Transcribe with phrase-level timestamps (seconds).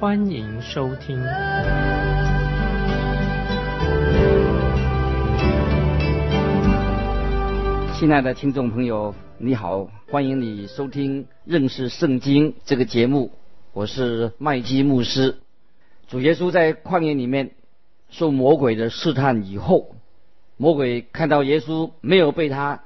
[0.00, 1.20] 欢迎收听。
[7.98, 13.32] 亲爱的听众朋友，你好，欢迎你收听认识圣经这个节目，
[13.72, 15.40] 我是麦基牧师。
[16.06, 17.50] 主耶稣在旷野里面
[18.08, 19.96] 受魔鬼的试探以后。
[20.56, 22.84] 魔鬼看到耶稣没有被他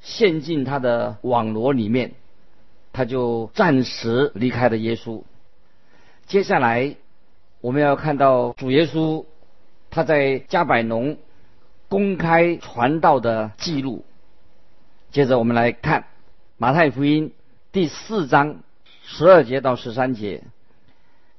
[0.00, 2.14] 陷进他的网罗里面，
[2.92, 5.22] 他就暂时离开了耶稣。
[6.28, 6.94] 接下来
[7.62, 9.24] 我们要看到主耶稣
[9.88, 11.16] 他在加百农
[11.88, 14.04] 公开传道的记录。
[15.10, 16.04] 接着我们来看
[16.58, 17.32] 马太福音
[17.72, 18.60] 第四章
[19.04, 20.42] 十二节到十三节，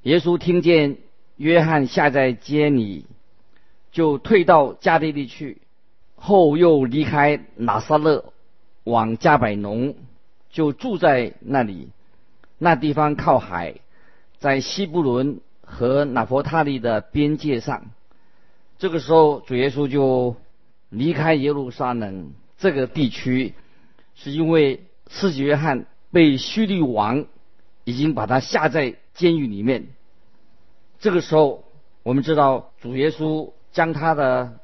[0.02, 0.96] 耶稣听见
[1.36, 3.06] 约翰下在街里，
[3.92, 5.58] 就退到加利利去。
[6.16, 8.32] 后又离开拿撒勒，
[8.82, 9.94] 往加百农，
[10.50, 11.90] 就住在那里。
[12.58, 13.76] 那地方靠海，
[14.40, 17.90] 在西布伦和拿佛他利的边界上。
[18.78, 20.34] 这个时候，主耶稣就
[20.88, 23.54] 离开耶路撒冷这个地区，
[24.16, 27.26] 是因为施洗约翰被叙利王
[27.84, 29.86] 已经把他下在监狱里面。
[30.98, 31.62] 这个时候，
[32.02, 34.58] 我们知道主耶稣将他的。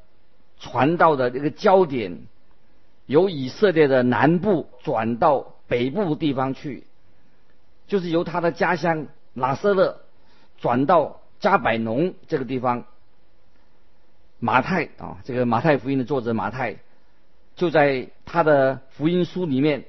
[0.59, 2.23] 传道的这个焦点，
[3.05, 6.87] 由以色列的南部转到北部地方去，
[7.87, 9.05] 就是由他的家乡
[9.37, 10.01] 拿撒勒
[10.57, 12.85] 转到加百农这个地方。
[14.39, 16.77] 马太啊，这个马太福音的作者马太，
[17.55, 19.85] 就在他的福音书里面，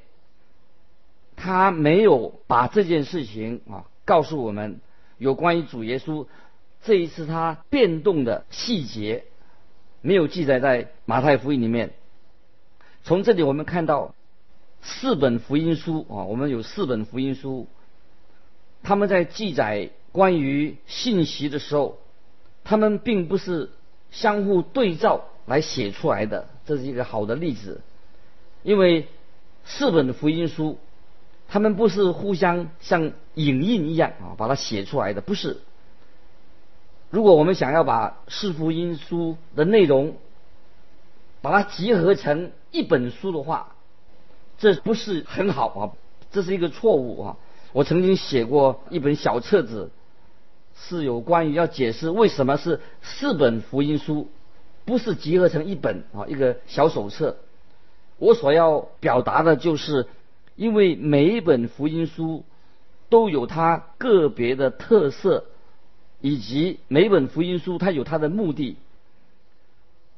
[1.37, 4.81] 他没有把这件事情啊告诉我们
[5.17, 6.27] 有关于主耶稣
[6.83, 9.25] 这一次他变动的细节。
[10.01, 11.91] 没有记载在马太福音里面。
[13.03, 14.15] 从这里我们看到
[14.81, 17.67] 四本福音书啊，我们有四本福音书，
[18.83, 21.99] 他们在记载关于信息的时候，
[22.65, 23.71] 他们并不是
[24.11, 27.81] 相互对照来写出来的，这是一个好的例子。
[28.63, 29.07] 因为
[29.65, 30.79] 四本福音书，
[31.49, 35.59] 他们不是互相像影印一样啊把它写出来的，不是。
[37.11, 40.17] 如果我们想要把四福音书的内容
[41.41, 43.75] 把它集合成一本书的话，
[44.59, 45.81] 这不是很好啊，
[46.31, 47.37] 这是一个错误啊。
[47.73, 49.91] 我曾经写过一本小册子，
[50.75, 54.29] 是有关于要解释为什么是四本福音书，
[54.85, 57.37] 不是集合成一本啊一个小手册。
[58.19, 60.07] 我所要表达的就是，
[60.57, 62.45] 因为每一本福音书
[63.09, 65.45] 都有它个别的特色。
[66.21, 68.77] 以及每本福音书，它有它的目的。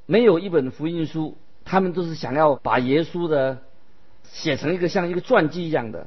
[0.06, 1.36] 没有一本福音书，
[1.66, 3.58] 他们都是想要把耶稣的
[4.24, 6.06] 写成一个像一个传记一样的；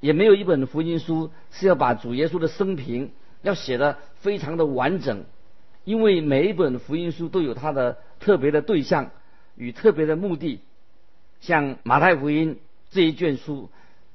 [0.00, 3.10] 也没有一本福音书是要把主耶稣的生平
[3.42, 5.24] 要写的非常的完整。
[5.84, 9.10] 因为每一本福音书都有它的特别的对象
[9.56, 10.60] 与特别的目的。
[11.40, 12.58] 像马太福音
[12.90, 13.70] 这一卷书，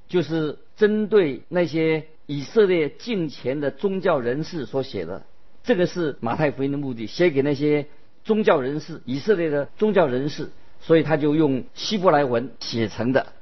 [0.07, 2.07] 就是针对那些。
[2.27, 5.25] 以色列近前的宗教人士所写的，
[5.63, 7.87] 这个是马太福音的目的，写给那些
[8.23, 10.49] 宗教人士，以色列的宗教人士，
[10.79, 13.33] 所以他就用希伯来文写成的。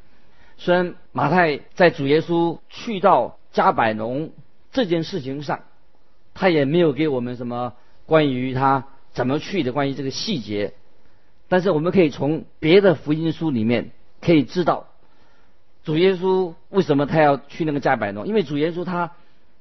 [0.60, 4.32] 虽然马太在主耶稣去到加百农
[4.72, 5.62] 这件事情上，
[6.34, 7.74] 他也没有给我们什么
[8.06, 10.74] 关于他怎么去的关于这个细节，
[11.48, 14.88] 但是我们可以从别的福音书里面可以知道。
[15.86, 18.28] 主耶稣为什么他要去那个加百农？
[18.28, 19.14] 因为主耶稣他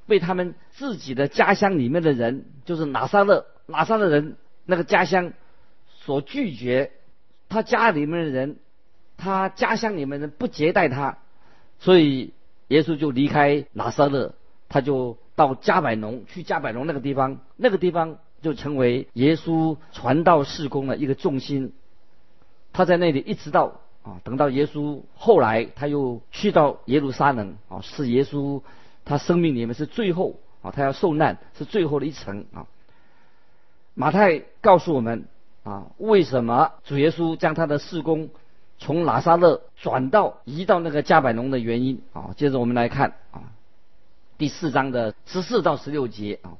[0.06, 4.37] 被他们自己的家乡里面的人，就是拿撒勒拿撒勒人
[4.67, 5.33] 那个家乡
[6.00, 6.91] 所拒绝，
[7.49, 8.56] 他家里面的人，
[9.19, 11.19] 他家乡里面人不接待他，
[11.79, 12.32] 所以
[12.69, 14.32] 耶稣就离开拿撒勒，
[14.70, 21.75] 他就到加百农去加百农那个地方，那个地方就成为耶稣传道事工的一个重心，
[22.73, 23.81] 他在那里一直到。
[24.00, 28.62] 啊，等到耶稣后来，他又去到耶路撒冷啊，是耶稣
[29.05, 32.64] 他生命里面是最后啊，他要受难是最后的一层啊。
[33.93, 35.26] 马太告诉我们
[35.62, 38.31] 啊，为什么主耶稣将他的事工
[38.79, 42.31] 从拿撒勒转到移到那个加百农的原因啊。
[42.37, 43.53] 接着我们来看啊，
[44.39, 46.57] 第四章的十四到十六节啊，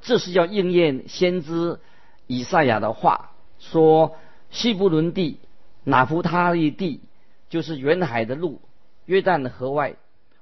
[0.00, 1.78] 这是要应验先知
[2.26, 4.16] 以赛亚的话，说
[4.50, 5.38] 西布伦地、
[5.84, 7.00] 拿弗他利地，
[7.50, 8.60] 就是远海的路，
[9.04, 9.96] 约旦河外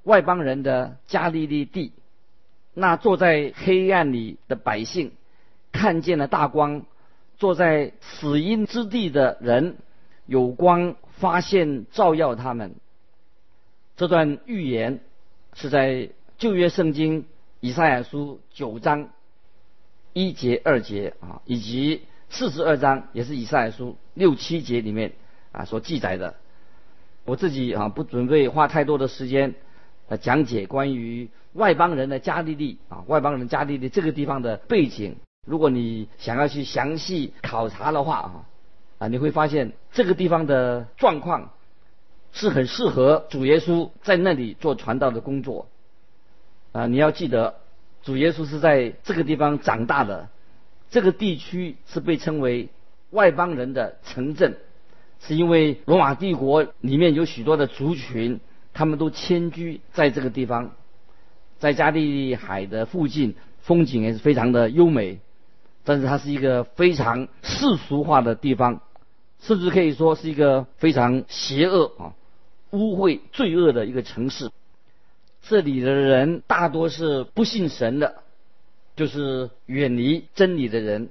[0.05, 1.93] 外邦人的加利利地。
[2.73, 5.13] 那坐在黑暗里的百姓
[5.73, 6.83] 看见了大光，
[7.39, 9.79] 坐在死荫之地的人
[10.27, 12.75] 有光发现照耀他们。
[13.97, 15.01] 这段预言
[15.55, 17.27] 是在旧约圣经
[17.61, 19.09] 以赛亚书九章
[20.13, 25.13] 一节二节啊，以及四十二章也是以赛亚书六七节里面
[25.53, 26.37] 啊所记载的。
[27.25, 29.55] 我自己啊不准备花太多的时间
[30.09, 35.17] 来讲解关于外邦人的加利利啊，外邦人加利利这个地方的背景。
[35.47, 38.49] 如果你想要去详细考察的话啊
[38.99, 41.51] 啊，你会发现这个地方的状况。
[42.33, 45.69] 是很适合主耶稣在那里做传道的工作
[46.73, 46.87] 啊！
[46.87, 47.55] 你要记得，
[48.03, 50.29] 主耶稣是在这个地方长大的，
[50.91, 52.69] 这个地区是被称为
[53.09, 54.59] 外邦人的城镇，
[55.19, 58.41] 是因为罗马帝国里面有许多的族群，
[58.75, 60.73] 他们都迁居在这个地方，
[61.59, 65.21] 在加利利海的附近，风景也是非常的优美，
[65.85, 68.83] 但是它是一个非常世俗化的地方，
[69.41, 72.15] 甚至可以说是一个非常邪恶啊！
[72.71, 74.51] 污秽、罪恶的一个城市，
[75.43, 78.23] 这里的人大多是不信神的，
[78.97, 81.11] 就是远离真理的人。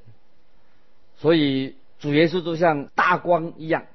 [1.18, 3.86] 所以主耶稣就像大光一样，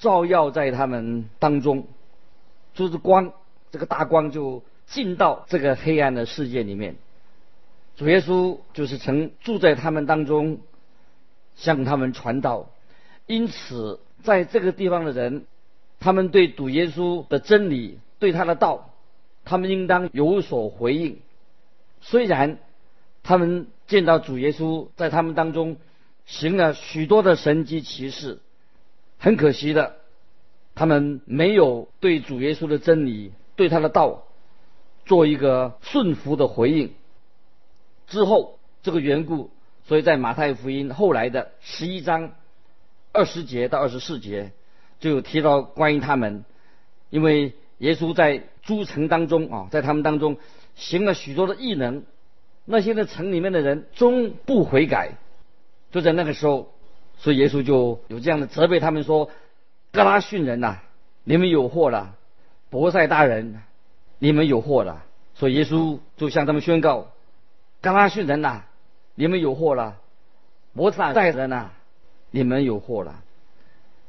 [0.00, 1.86] 照耀在他们当中，
[2.74, 3.32] 就是光，
[3.70, 6.96] 这个大光就进到这个黑暗的世界里面。
[7.96, 10.58] 主耶稣就是曾住在他们当中，
[11.54, 12.70] 向他们传道。
[13.26, 15.46] 因此，在这个地方的人。
[16.04, 18.90] 他们对主耶稣的真理，对他的道，
[19.44, 21.20] 他们应当有所回应。
[22.00, 22.58] 虽然
[23.22, 25.76] 他们见到主耶稣在他们当中
[26.26, 28.40] 行了许多的神迹奇事，
[29.16, 29.94] 很可惜的，
[30.74, 34.24] 他们没有对主耶稣的真理、对他的道
[35.06, 36.94] 做一个顺服的回应。
[38.08, 39.50] 之后这个缘故，
[39.84, 42.32] 所以在马太福音后来的十一章
[43.12, 44.52] 二十节到二十四节。
[45.00, 46.44] 就有提到关于他们，
[47.10, 50.36] 因为耶稣在诸城当中啊，在他们当中
[50.76, 52.04] 行了许多的异能，
[52.64, 55.14] 那些在城里面的人终不悔改，
[55.90, 56.72] 就在那个时候，
[57.18, 59.28] 所以耶稣就有这样的责备他们说
[59.90, 60.78] ：“格拉逊人呐，
[61.24, 62.14] 你们有祸了；
[62.70, 63.60] 伯赛大人，
[64.20, 65.04] 你们有祸了。”
[65.34, 67.08] 所以耶稣就向他们宣告
[67.82, 68.66] ：“格拉逊人呐，
[69.16, 69.96] 你们有祸了；
[70.74, 71.72] 伯赛大人呐，
[72.32, 73.22] 你们有祸了。”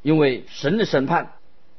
[0.02, 1.34] 因为神的审判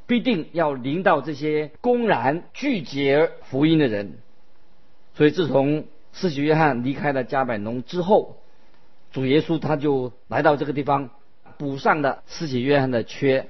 [0.07, 4.15] 必定要临到这些公然拒绝福音的人，
[5.15, 8.37] 所以自从施洗约翰离开了加百农之后，
[9.13, 11.11] 主耶稣他就来到这个地方
[11.59, 13.49] 补上了施洗约翰的缺。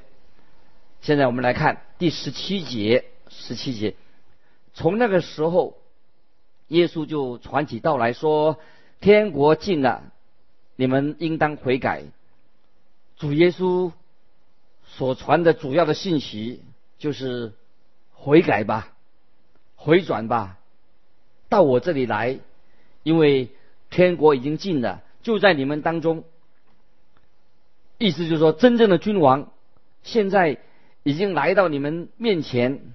[1.01, 3.95] 现在我们来看第十七节，十七节，
[4.73, 5.77] 从那个时候，
[6.69, 8.59] 耶稣就传起道来说
[9.01, 10.03] ：“天国近了，
[10.75, 12.03] 你们应当悔改。”
[13.25, 13.91] 主耶稣。
[14.87, 16.63] 所传的主要的信息
[16.99, 17.55] 就是
[18.13, 18.93] 悔改吧，
[19.75, 20.59] 回转吧，
[21.49, 22.39] 到我这里来，
[23.03, 23.49] 因为
[23.91, 26.23] 天国已经近了，就在你们当中。
[27.99, 29.51] 意思就是说，真正的君王
[30.05, 30.59] 现在
[31.03, 32.93] 已经来到你们面前。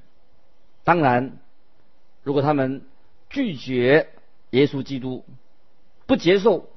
[0.85, 1.39] 当然，
[2.23, 2.83] 如果他们
[3.29, 4.09] 拒绝
[4.51, 5.25] 耶稣基督，
[6.05, 6.69] 不接受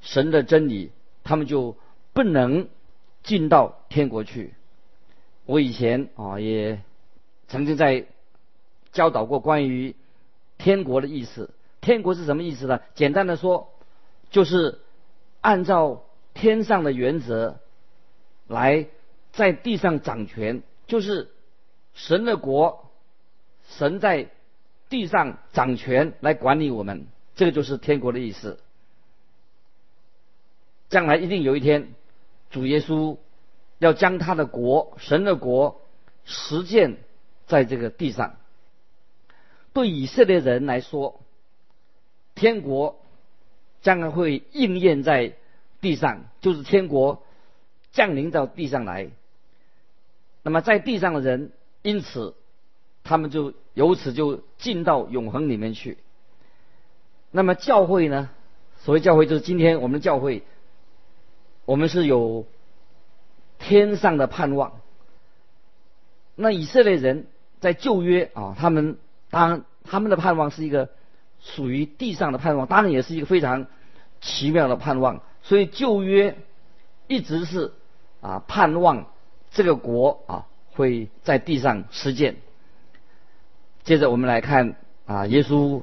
[0.00, 0.90] 神的真理，
[1.22, 1.76] 他们就
[2.12, 2.68] 不能。
[3.24, 4.52] 进到天国去。
[5.46, 6.82] 我以前啊也
[7.46, 8.06] 曾经在
[8.90, 9.94] 教导过关于
[10.58, 11.54] 天国的意思。
[11.80, 12.80] 天国是什么意思呢？
[12.96, 13.70] 简单的说，
[14.32, 14.80] 就是
[15.40, 16.02] 按照
[16.34, 17.60] 天上的原则
[18.48, 18.88] 来
[19.32, 21.30] 在地上掌权，就是
[21.94, 22.90] 神的国，
[23.68, 24.30] 神在
[24.88, 27.06] 地上掌权来管理我们。
[27.36, 28.58] 这个就是天国的意思。
[30.88, 31.94] 将来一定有一天。
[32.52, 33.16] 主耶稣
[33.78, 35.80] 要将他的国、神的国
[36.24, 36.98] 实践
[37.46, 38.36] 在这个地上。
[39.72, 41.20] 对以色列人来说，
[42.34, 43.00] 天国
[43.80, 45.32] 将来会应验在
[45.80, 47.22] 地上，就是天国
[47.90, 49.08] 降临到地上来。
[50.42, 52.34] 那么在地上的人，因此
[53.02, 55.96] 他们就由此就进到永恒里面去。
[57.30, 58.28] 那么教会呢？
[58.80, 60.42] 所谓教会，就是今天我们的教会。
[61.64, 62.46] 我们是有
[63.58, 64.80] 天上的盼望。
[66.34, 67.26] 那以色列人
[67.60, 68.98] 在旧约啊，他们
[69.30, 70.88] 当他们的盼望是一个
[71.40, 73.66] 属于地上的盼望，当然也是一个非常
[74.20, 75.22] 奇妙的盼望。
[75.42, 76.36] 所以旧约
[77.06, 77.72] 一直是
[78.20, 79.06] 啊盼望
[79.50, 82.36] 这个国啊会在地上实践。
[83.84, 84.76] 接着我们来看
[85.06, 85.82] 啊，耶稣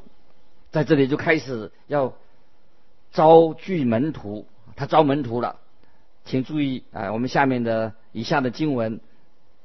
[0.72, 2.14] 在这里就开始要
[3.12, 4.46] 招聚门徒，
[4.76, 5.58] 他招门徒了。
[6.26, 9.00] 请注意啊，我们下面的以下的经文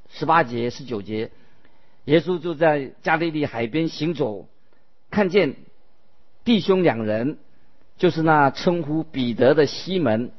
[0.08, 1.30] 十八节、十九节，
[2.04, 4.46] 耶稣就在加利利海边行走，
[5.10, 5.56] 看见
[6.44, 7.38] 弟兄两人，
[7.96, 10.32] 就是那称呼彼得的西门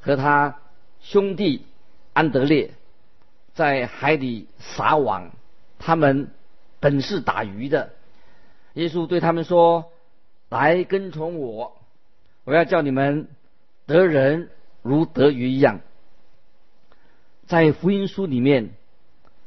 [0.00, 0.58] 和他
[1.00, 1.64] 兄弟
[2.12, 2.72] 安德烈，
[3.54, 5.30] 在海里撒网，
[5.78, 6.30] 他们。
[6.82, 7.90] 本是打鱼的，
[8.72, 9.92] 耶稣对他们说
[10.48, 11.76] ：“来跟从我，
[12.44, 13.28] 我要叫你们
[13.84, 14.48] 得人
[14.82, 15.80] 如得鱼一样。”
[17.46, 18.70] 在福音书里面，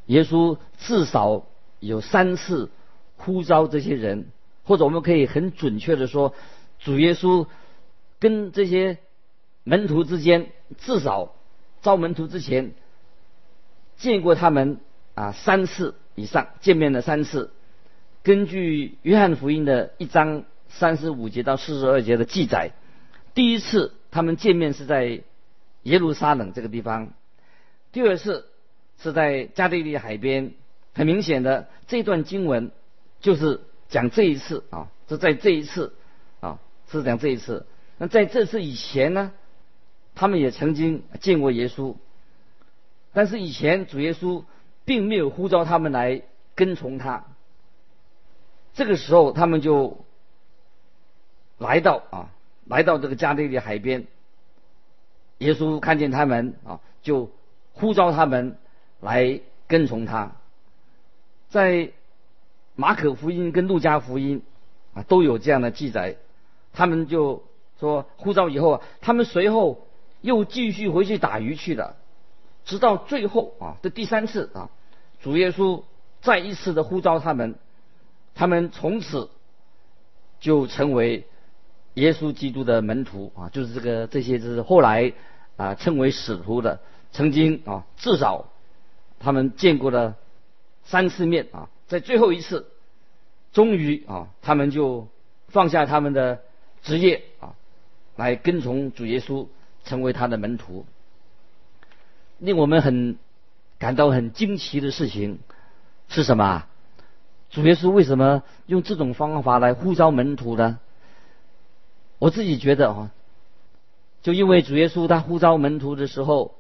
[0.08, 1.46] 耶稣至少
[1.80, 2.70] 有三次
[3.18, 4.28] 呼召这些人，
[4.64, 6.34] 或者我们可以很准确的说，
[6.80, 7.48] 主耶稣
[8.20, 8.98] 跟这些
[9.64, 11.34] 门徒之间，至少
[11.82, 12.74] 招门徒之前
[13.98, 14.80] 见过他们
[15.16, 15.96] 啊三次。
[16.16, 17.52] 以上见面了三次。
[18.22, 22.74] 根据约翰福音的一章三十五节到四十二节的记载，
[23.34, 25.24] 第一次他们见面是在
[25.82, 27.12] 耶路撒冷这个地方，
[27.92, 28.48] 第二次
[29.02, 30.54] 是在加利利海边。
[30.94, 32.72] 很明显的，这段经文
[33.20, 35.94] 就是讲这一次啊，是在这一次
[36.40, 37.66] 啊，是讲这一次。
[37.98, 39.34] 那在这次以前呢，
[40.16, 41.96] 他们也曾经见过耶稣，
[43.12, 44.44] 但是以前主耶稣。
[44.86, 46.24] 并没有呼召他们来
[46.56, 47.24] 跟从他。
[48.74, 50.04] 这个时候，他们就
[51.58, 52.33] 来到啊，
[52.66, 54.06] 来到这个加利利海边。
[55.40, 57.32] 耶稣看见他们啊，就
[57.74, 58.58] 呼召他们
[59.02, 60.32] 来跟从他。
[61.50, 61.92] 在
[62.76, 64.42] 马可福音跟路加福音
[64.94, 66.16] 啊都有这样的记载。
[66.72, 67.44] 他们就
[67.80, 69.86] 说呼召以后啊，他们随后
[70.22, 71.96] 又继续回去打鱼去了。
[72.66, 74.70] 直到最后啊，这第三次啊，
[75.22, 75.84] 主耶稣
[76.22, 77.56] 再一次的呼召他们，
[78.34, 79.30] 他们从此
[80.40, 81.28] 就成为
[81.96, 85.14] 耶稣基督的门徒啊，就是这个这些是后来
[85.58, 86.80] 啊称为使徒的，
[87.12, 88.50] 曾经啊至少
[89.20, 90.16] 他们见过了
[90.84, 92.68] 三次面啊，在最后一次，
[93.52, 95.08] 终于啊他们就
[95.48, 96.42] 放下他们的
[96.82, 97.54] 职业啊，
[98.16, 99.48] 来跟从主耶稣，
[99.86, 100.86] 成为他的门徒。
[102.40, 103.18] 令我们很
[103.78, 105.40] 感到很惊奇的事情
[106.10, 106.66] 是什么？
[107.52, 110.80] 主耶稣为什么用这种方法来呼召门徒呢？
[112.24, 113.12] 我自己觉得啊，
[114.22, 116.56] 就因为主耶稣他呼召门徒的时候，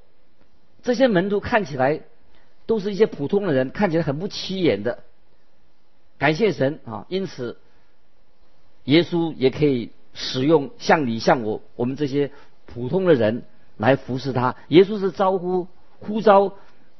[0.81, 2.01] 这些门徒看起来
[2.65, 4.99] 都是一些普通的人，看起来很不起眼的。
[6.17, 7.05] 感谢神啊！
[7.07, 7.57] 因此，
[8.83, 12.31] 耶稣也可以使用像你像我我们这些
[12.65, 13.45] 普通的人。
[13.77, 15.67] 来服侍他，耶稣是招呼
[15.99, 16.53] 呼召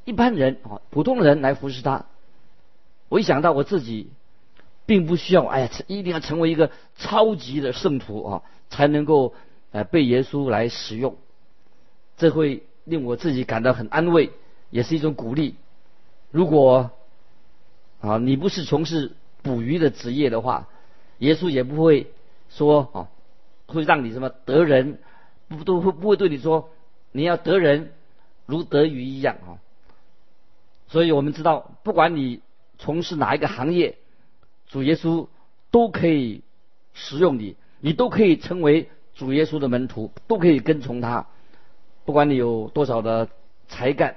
[0.06, 2.06] 一般人啊，普通人来服侍他。
[3.10, 4.10] 我一想到我自己，
[4.86, 9.34] 并不需要，哎呀，一定要成为一个超级的圣徒啊，才能够
[9.72, 11.16] 呃被耶稣来使用。
[12.18, 14.32] 这会令我自己感到很安慰，
[14.70, 15.56] 也是一种鼓励。
[16.32, 16.92] 如果
[18.02, 19.12] 啊你不是从事
[19.42, 20.68] 捕鱼的职业的话，
[21.20, 22.12] 耶稣也不会
[22.50, 23.08] 说啊
[23.68, 25.00] 会让你什么得人。
[25.50, 26.70] 不都会不会对你说，
[27.12, 27.92] 你要得人
[28.48, 29.62] 如得鱼一样啊？
[30.88, 32.40] 所以我们知道，不管你
[32.80, 33.98] 从事哪一个行业，
[34.74, 35.28] 主耶稣
[35.70, 36.42] 都可以
[36.96, 41.28] 使用你，你都可以成为主耶稣的门徒，都可以跟从他。
[42.06, 43.30] 不管你有多少的
[43.68, 44.16] 才干，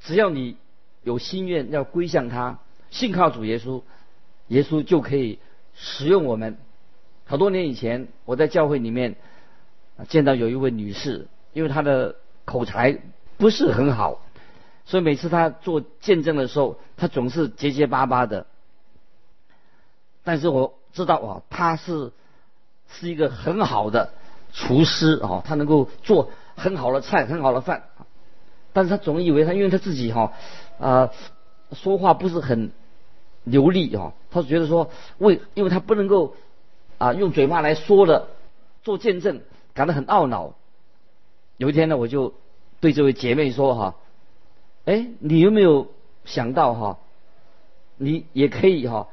[0.00, 0.56] 只要你
[1.02, 3.82] 有心愿要归向他，信靠主耶稣，
[4.46, 5.40] 耶稣就可以
[5.74, 6.56] 使用我们。
[7.24, 9.16] 好多年以前，我在教会里面。
[10.08, 12.14] 见到有一位女士，因为她的
[12.44, 12.98] 口才
[13.38, 14.22] 不是很好，
[14.86, 18.46] 所以每次她做见证的时候，她总是结结巴巴的。
[20.30, 22.12] 但是我知道啊，他是
[22.88, 24.12] 是一个很好的
[24.52, 27.82] 厨师啊，他能够做很好的菜、很好的饭。
[28.72, 30.32] 但是他总以为他，因为他自己哈
[30.78, 31.10] 啊
[31.72, 32.70] 说话不是很
[33.42, 36.36] 流利啊，他觉得说为，因为他不能够
[36.98, 38.28] 啊用嘴巴来说的
[38.84, 39.40] 做见证。
[39.74, 40.54] 感到很懊恼。
[41.56, 42.34] 有一天呢，我就
[42.78, 43.96] 对这位姐妹说：“哈，
[44.84, 45.88] 哎，你有没有
[46.24, 46.98] 想到哈，
[47.96, 49.08] 你也可以哈，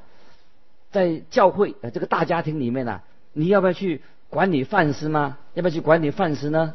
[0.98, 3.02] 在教会呃这个大家庭里面呢，
[3.34, 4.02] 你要不要去
[4.32, 5.38] 管理饭食吗？
[5.54, 6.74] 要不要去管理饭食呢？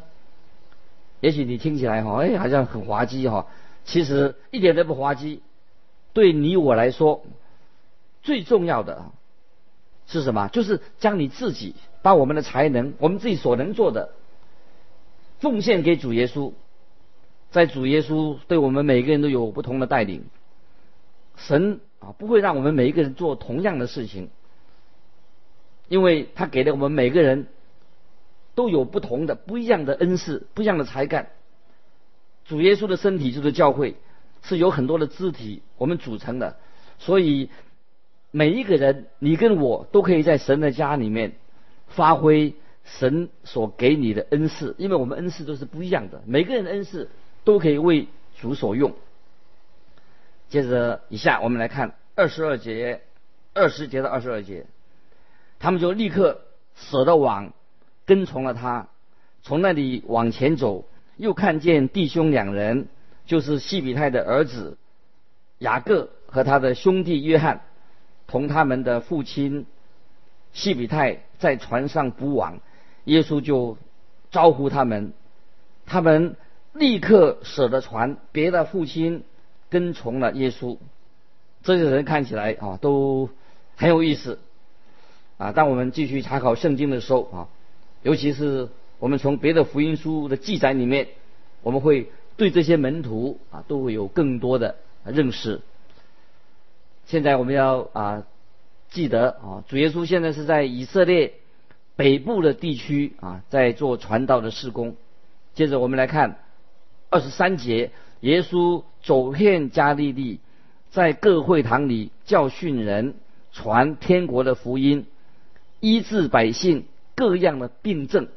[1.19, 3.47] 也许你听起来哈，哎，好像很滑稽哈，
[3.83, 5.41] 其实一点都不滑稽。
[6.13, 7.25] 对你我来说，
[8.21, 9.11] 最重要的
[10.07, 10.47] 是什么？
[10.47, 14.11] 就是将你自己把我们的才能，我们自己所能做的，
[15.39, 16.53] 奉献给主耶稣。
[17.51, 20.23] 在主耶稣对我们每个人都有不同的带领，
[21.35, 24.29] 神啊不会让我们每一个人做同样的事情，
[25.87, 27.47] 因为他给了我们每个人
[28.55, 31.29] 都有不同的、不一样的恩赐、不一样的才干。
[32.45, 33.95] 主耶稣的身体就是教会，
[34.41, 36.57] 是有很多的肢体我们组成的，
[36.99, 37.49] 所以
[38.31, 41.33] 每一个人，你跟我都可以在神的家里面
[41.87, 47.09] 发挥神所给你的恩赐，因为我们恩赐都是不一样的，每个人的恩赐。
[47.45, 48.07] 都可以为
[48.39, 48.93] 主所用。
[50.53, 53.01] 接着，以下我们来看二十二节，
[53.55, 54.67] 二十节到二十二节，
[55.57, 56.41] 他们就立刻
[56.75, 57.53] 舍了网，
[58.05, 58.87] 跟从了他，
[59.41, 60.85] 从那里往前走，
[61.17, 62.85] 又看见弟兄两人，
[63.25, 64.77] 就是西比泰的儿子
[65.57, 67.61] 雅各和他的兄弟约翰，
[68.27, 69.65] 同他们的父亲
[70.51, 72.59] 西比泰在船上捕网，
[73.05, 73.79] 耶稣就
[74.29, 75.13] 招呼他们，
[75.87, 76.35] 他们。
[76.75, 79.23] 立刻舍得船，别的父亲
[79.73, 80.77] 跟从了耶稣。
[81.63, 83.29] 这些人看起来啊都
[83.75, 84.37] 很有意思
[85.37, 85.51] 啊。
[85.51, 87.49] 当我们继续查考圣经的时候啊，
[88.03, 91.07] 尤其是我们从别的福音书的记载里面，
[91.63, 95.61] 我们会对这些门徒啊都会有更多的认识。
[97.07, 98.23] 现在我们要啊
[98.91, 101.33] 记得啊，主耶稣现在是在以色列
[101.95, 104.95] 北部的地区啊，在做传道的事工。
[105.55, 106.39] 接着我们来看。
[107.15, 107.91] 二十三节，
[108.23, 110.39] 耶稣走遍加利利，
[110.91, 113.15] 在各会堂里教训人，
[113.51, 115.07] 传天国的福音，
[115.81, 118.29] 医治百姓各样的病症。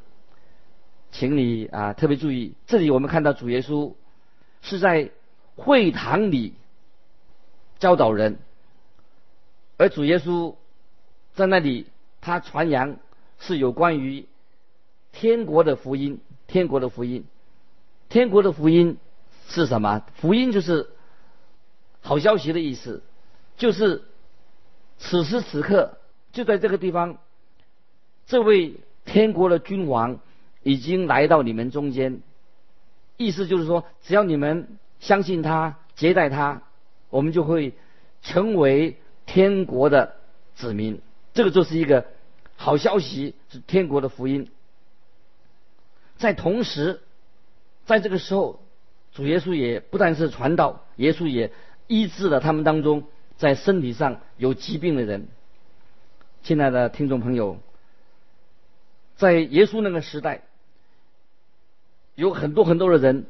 [1.13, 3.95] 请你啊特别注意，这里我们看到主耶稣
[4.61, 5.13] 是在
[5.55, 6.55] 会堂里
[7.79, 8.39] 教导人，
[9.77, 10.57] 而主耶稣
[11.35, 11.87] 在那里
[12.21, 12.97] 他传扬
[13.39, 14.27] 是有关于
[15.13, 16.19] 天国的福音，
[16.49, 17.25] 天国的福音。
[18.09, 18.99] 天国的福音
[19.49, 20.03] 是什么？
[20.17, 20.89] 福音就是
[22.01, 23.03] 好消息的意思，
[23.57, 24.03] 就是
[24.99, 25.99] 此时此刻
[26.33, 27.19] 就在这个地方，
[28.27, 30.19] 这位天国的君王
[30.63, 32.21] 已经来到你们中间。
[33.17, 36.63] 意思就是说，只要你们相信他、接待他，
[37.09, 37.75] 我们就会
[38.23, 40.17] 成为天国的
[40.55, 41.01] 子民。
[41.33, 42.07] 这个就是一个
[42.57, 44.51] 好消息，是天国的福音。
[46.17, 47.01] 在同时。
[47.87, 48.59] 在这个时候，
[49.17, 51.51] 主耶稣也不但是传道，耶稣也
[51.87, 53.05] 医治了他们当中
[53.39, 55.29] 在身体上有疾病的人。
[56.43, 57.59] 亲爱的听众朋友，
[59.17, 60.43] 在耶稣那个时代，
[62.15, 63.25] 有很多很多的人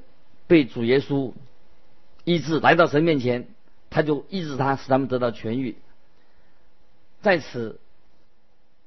[0.48, 1.32] 被主耶稣
[2.24, 3.46] 医治，来到神面前，
[3.88, 5.76] 他就医治他，使他们得到痊愈。
[7.22, 7.78] 在此，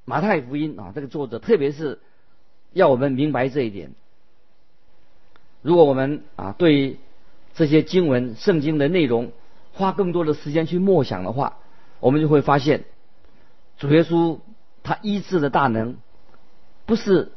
[0.03, 1.99] 马太福音啊，这个作者特别是
[2.73, 3.93] 要我们明白这一点。
[5.61, 6.97] 如果我们啊对
[7.53, 9.31] 这些经文、圣经的内容
[9.73, 11.57] 花更多的时间去默想的话，
[11.99, 12.85] 我们就会发现，
[13.77, 14.39] 主耶稣
[14.83, 15.97] 他医治的大能，
[16.85, 17.33] 不是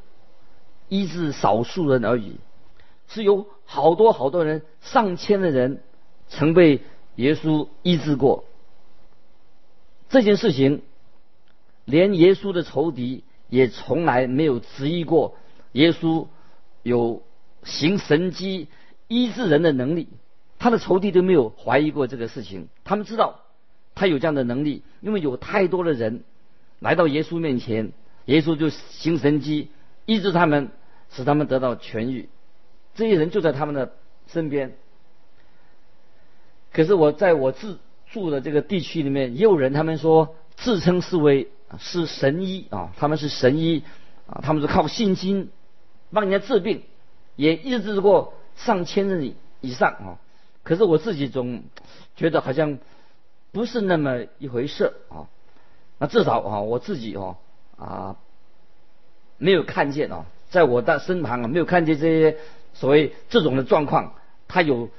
[0.89, 2.37] 医治少数人而已，
[3.09, 5.83] 是有好多好多人、上千的人
[6.29, 6.83] 曾被
[7.17, 8.45] 耶稣医治过。
[10.09, 10.83] 这件事情，
[11.85, 15.35] 连耶稣的仇敌也从来没有质疑过
[15.73, 16.29] 耶稣
[16.85, 17.23] 有。
[17.63, 18.69] 行神机
[19.09, 20.09] 医治人的能力，
[20.59, 22.69] 他的仇敌都没有怀疑过这个事情。
[22.85, 23.41] 他们知道
[23.95, 26.25] 他有这样的能力，因为有太多的人
[26.81, 27.93] 来到耶稣面前，
[28.27, 29.69] 耶稣就行神机
[30.07, 30.71] 医治他们，
[31.11, 32.29] 使他们得到痊愈。
[32.95, 33.93] 这些人就在他们的
[34.27, 34.75] 身边。
[36.73, 37.79] 可是我在我自
[38.11, 41.49] 住的这个地区里面，也有人他们说自称是为
[41.79, 43.83] 是神医啊，他们是神医
[44.27, 45.51] 啊，他们是靠信心
[46.11, 46.83] 帮人家治病。
[47.37, 50.19] 也医治过上千人以上啊，
[50.63, 51.63] 可是我自己总
[52.15, 52.79] 觉得好像
[53.53, 55.29] 不是那么一回事啊。
[55.99, 57.37] 那至少啊，我自己哦
[57.77, 58.17] 啊
[59.39, 62.37] 没有看见啊，在我的身旁啊没有看见这些
[62.75, 64.15] 所谓这种的状况，
[64.47, 64.91] 他有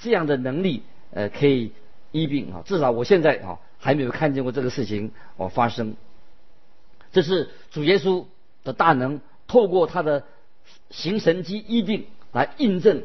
[0.00, 1.72] 这样的能力呃可以
[2.12, 2.62] 医病啊。
[2.66, 5.96] 至少我现在啊还没有看见过这个事情哦发生。
[7.12, 8.26] 这是主耶稣
[8.64, 10.24] 的大能，透过他的。
[10.90, 13.02] 行神机医病来印证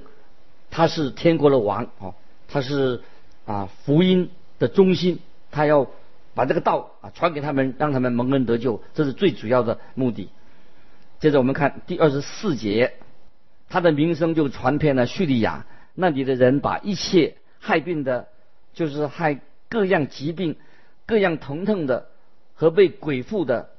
[0.69, 2.13] 他是天国的王啊，
[2.47, 3.01] 他是
[3.45, 5.19] 啊福音的中心，
[5.51, 5.87] 他要
[6.35, 10.29] 把这个道啊传给他们，让他们蒙恩得救，这是最主要的目的。
[11.19, 12.93] 接着我们看第二十四节，
[13.67, 18.27] 他的名声就传遍了叙利亚，那里的人把一切害病的，
[18.73, 20.55] 就是害各样疾病、
[21.05, 22.07] 各样疼痛的
[22.53, 23.71] 和被鬼附的、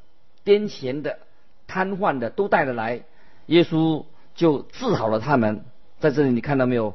[0.44, 1.20] 癫痫的、
[1.66, 3.02] 瘫痪的都带了来，
[3.50, 4.04] 耶稣
[4.36, 5.64] 就治好了他们。
[5.98, 6.94] 在这里你看到没有？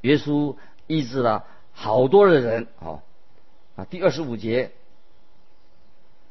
[0.00, 0.56] 耶稣
[0.88, 2.66] 医治了好多的人。
[2.80, 3.02] 哦，
[3.76, 4.72] 啊，第二十五节，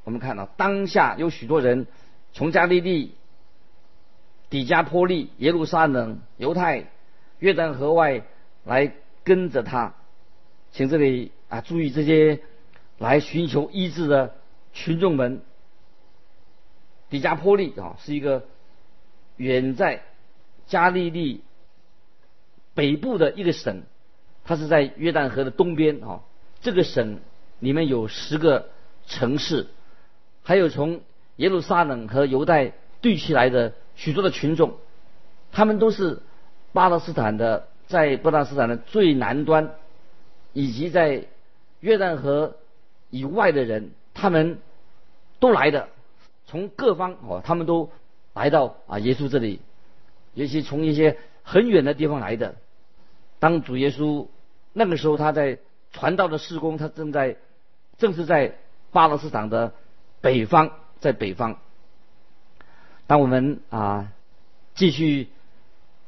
[0.04, 1.88] 我们看到当下有许多人
[2.34, 3.16] 从加利利、
[4.50, 6.92] 底加波利、耶路撒冷、犹太、
[7.40, 8.24] 约旦河外
[8.66, 9.94] 来跟着他。
[10.72, 12.42] 请这里啊注意这些
[12.98, 14.36] 来寻求医治的
[14.74, 15.42] 群众们。
[17.10, 18.46] 底加波利啊是一个
[19.38, 20.04] 远在
[20.68, 21.42] 加利利
[22.74, 23.84] 北部的一个省，
[24.44, 26.22] 它是在约旦河的东边啊。
[26.62, 27.20] 这个省
[27.60, 28.70] 里面有十个
[29.06, 29.68] 城市，
[30.44, 31.02] 还有从
[31.38, 34.76] 耶路撒冷和犹太聚起来的许多的群众，
[35.52, 36.22] 他们都是
[36.74, 39.76] 巴勒斯坦的，在巴勒斯坦的最南端。
[40.58, 41.26] 以及在
[41.82, 42.56] 约旦河
[43.10, 44.60] 以外的人，他们
[45.42, 45.90] 都来的，
[46.48, 47.90] 从各方哦，他们都
[48.36, 49.62] 来到啊耶稣这里，
[50.36, 52.54] 尤其从一些很远的地方来的。
[53.40, 54.28] 当主耶稣
[54.74, 55.58] 那个时候他在
[55.92, 57.38] 传道的施工，他正在
[57.98, 58.56] 正是在
[58.92, 59.74] 巴勒斯坦的
[60.22, 60.70] 北方，
[61.00, 61.58] 在北方。
[63.08, 64.12] 当我们啊
[64.76, 65.30] 继续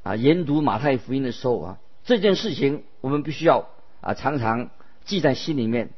[0.03, 3.67] 啊研读马太福音的时候啊，这件事情我们必须要。
[3.99, 4.69] 啊，常常
[5.05, 5.89] 记在心里面，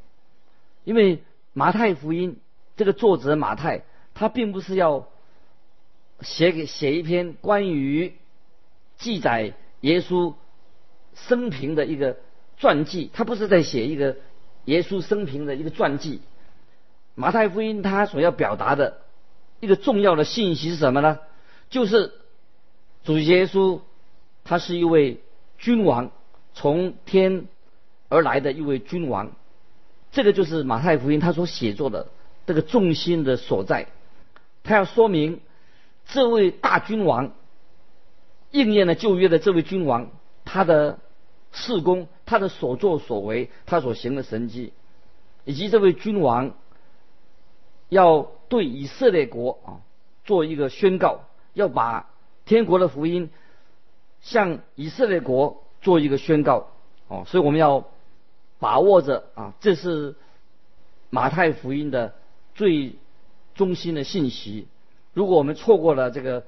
[0.85, 2.39] 因为马太福音
[2.77, 5.09] 这个作者马太，他并不是要
[6.21, 8.13] 写给写一篇关于
[8.97, 10.33] 记载耶稣
[11.13, 12.17] 生平的一个
[12.57, 14.17] 传记，他不是在写一个
[14.65, 16.21] 耶稣生平的一个传记。
[17.15, 19.01] 马太福音他所要表达的
[19.59, 21.19] 一个重要的信息是什么呢？
[21.69, 22.13] 就是
[23.03, 23.81] 主耶稣
[24.43, 25.19] 他是一位
[25.57, 26.11] 君王，
[26.53, 27.45] 从天。
[28.11, 29.33] 而来的一位君王，
[30.11, 32.07] 这个就是马太福音他所写作的
[32.47, 33.85] 这个重心的所在。
[34.63, 35.41] 他要说明
[36.11, 37.31] 这位大君王
[38.51, 40.11] 应验了旧约的这位君王，
[40.45, 40.99] 他的
[41.51, 44.73] 事功、他的所作所为、他所行的神迹，
[45.45, 46.55] 以及这位君王
[47.89, 49.81] 要对以色列国啊
[50.25, 51.21] 做一个宣告，
[51.53, 52.09] 要把
[52.45, 53.29] 天国的福音
[54.21, 56.67] 向以色列国做一个宣告
[57.07, 57.85] 哦，所以我们要。
[58.61, 60.17] 把握着啊，这是
[61.09, 62.13] 马太福音的
[62.55, 62.97] 最
[63.55, 64.67] 中心的信息。
[65.13, 66.43] 如果我们错过了这个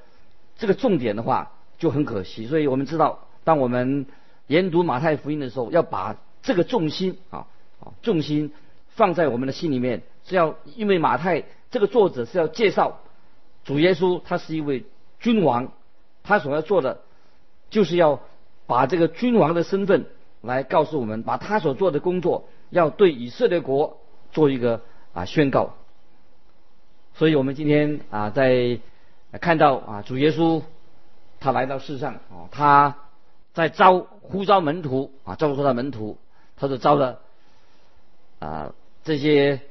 [0.58, 2.48] 这个重点的话，就很可惜。
[2.48, 4.06] 所以我们知道，当我们
[4.48, 7.48] 研读马太福音的时候，要把这个重心啊
[7.80, 8.54] 啊重心
[8.90, 13.00] 放在我们的心里面，是要因为马太这个作者是要介绍
[13.64, 14.86] 主耶稣，他是一位
[15.20, 15.72] 君王，
[16.24, 17.02] 他所要做的
[17.70, 18.20] 就是要
[18.68, 20.06] 把这个君王的身份。
[20.44, 24.00] 来告诉我们，把他所做的工作要对以色列国
[24.32, 24.82] 做一个
[25.14, 25.76] 啊宣告。
[27.22, 28.80] 所以我们今天啊在
[29.34, 30.64] 看到啊主耶稣
[31.40, 32.98] 他来到世上啊，他
[33.54, 36.18] 在招呼召门徒啊，招呼他门徒，
[36.58, 37.20] 他就招了
[38.40, 39.62] 啊这些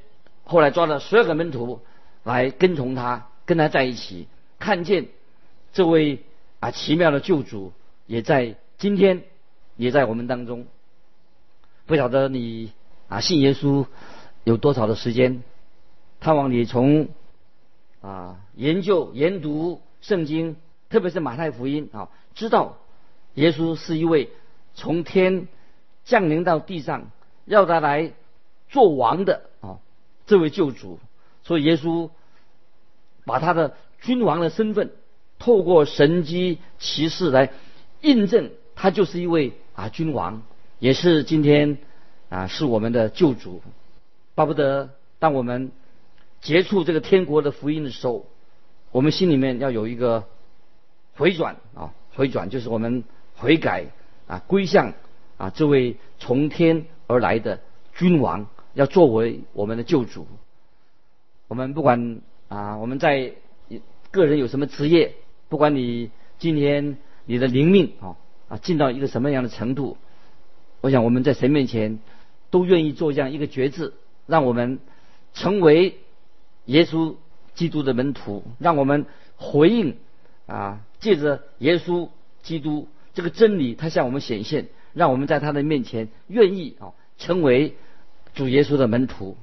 [0.45, 1.81] 后来抓了十二个门徒
[2.23, 5.07] 来跟从他，跟他在一起，看见
[5.73, 6.23] 这位
[6.61, 7.73] 啊奇妙的救主
[8.07, 9.23] 也在今天。
[9.75, 10.67] 也在我们当中，
[11.85, 12.71] 不晓得你
[13.09, 13.87] 啊信耶稣
[14.45, 15.43] 有多少的时间？
[16.21, 17.09] 盼望你从
[18.01, 20.55] 啊研究研读圣经，
[20.89, 22.77] 特别是马太福音啊，知道
[23.35, 24.29] 耶稣是一位
[24.73, 25.47] 从天
[26.03, 27.11] 降临到地上，
[27.45, 28.11] 要他来
[28.69, 29.79] 做王的啊
[30.25, 30.99] 这位救主。
[31.43, 32.09] 所以耶稣
[33.25, 34.91] 把他的君王的身份，
[35.39, 37.51] 透过神机骑士来
[38.01, 39.53] 印证，他就是一位。
[39.73, 40.43] 啊，君王
[40.79, 41.77] 也是今天
[42.27, 43.61] 啊，是我们的救主。
[44.35, 45.71] 巴不得当我们
[46.41, 48.25] 接触这个天国的福音的时候，
[48.91, 50.25] 我们心里面要有一个
[51.15, 53.03] 回转啊，回转就是我们
[53.35, 53.85] 悔改
[54.27, 54.93] 啊，归向
[55.37, 57.61] 啊这位从天而来的
[57.93, 60.27] 君王，要作为我们的救主。
[61.47, 63.33] 我们不管啊，我们在
[64.09, 65.15] 个人有什么职业，
[65.47, 68.17] 不管你今天你的灵命啊。
[68.47, 69.95] 啊，进到一个什么样的程度？
[70.81, 71.99] 我想我们在神面前
[72.49, 73.93] 都愿意做这样一个决志，
[74.27, 74.79] 让我们
[75.33, 75.95] 成为
[76.65, 77.15] 耶稣
[77.55, 79.05] 基督的门徒，让我们
[79.37, 79.97] 回应
[80.47, 82.09] 啊，借着耶稣
[82.43, 87.75] 基督这个真理，他向我们显现，让我们在他的面前愿意啊，成为
[88.33, 89.37] 主耶稣的门徒。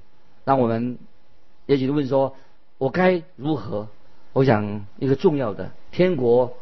[0.44, 0.98] 让我们
[1.66, 2.37] 也许问说，
[2.78, 3.88] 我该如何？
[4.33, 6.57] 我想一个重要的，天国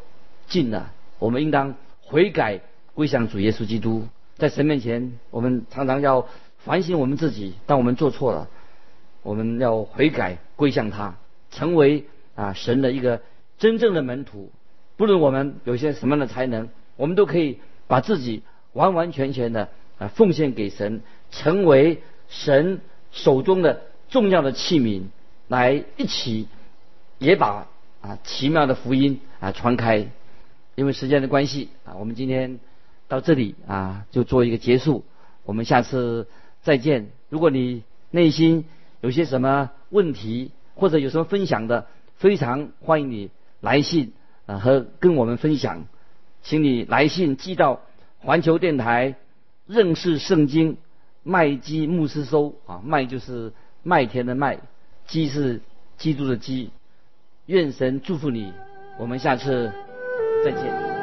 [0.47, 1.75] 近了，我们应当。
[2.09, 2.61] 悔改
[2.93, 6.25] 归向主耶稣基督，在神面前，我们常常要
[6.59, 7.55] 反省我们自己。
[7.65, 8.47] 当我们做错了，
[9.27, 11.17] 我们要悔改归向他，
[11.51, 13.21] 成为啊神的一个
[13.57, 14.49] 真正的门徒。
[14.95, 22.79] 不论我们有些什么样的才能，我们都可以把自己完完全全的啊奉献给神，成为神
[23.11, 25.01] 手中的重要的器皿，
[25.49, 26.47] 来一起
[27.19, 27.67] 也把
[27.99, 30.07] 啊奇妙的福音啊传开。
[30.75, 32.61] 因为时间的关系啊，我们今天
[33.09, 35.03] 到这里啊就做一个结束。
[35.43, 36.29] 我们下次
[36.61, 37.09] 再见。
[37.27, 38.63] 如果你内心
[39.01, 43.31] 有些什么问题，或者有什么分享的，非常欢迎你
[43.61, 44.13] 来信
[44.45, 45.85] 啊和跟我们分享。
[46.41, 47.81] 请你来信寄到
[48.19, 49.15] 环球电台
[49.65, 50.77] 认识圣经
[51.23, 54.59] 麦基牧师收啊，麦就是麦田的麦，
[55.05, 55.61] 基是
[55.97, 56.71] 基督的基。
[57.45, 58.53] 愿神祝福你。
[58.99, 59.71] 我们下次。
[60.43, 60.96] 再见。